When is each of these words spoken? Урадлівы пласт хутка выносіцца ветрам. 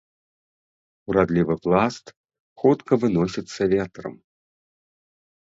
Урадлівы 1.11 1.55
пласт 1.65 2.05
хутка 2.63 2.93
выносіцца 3.05 3.61
ветрам. 3.77 4.19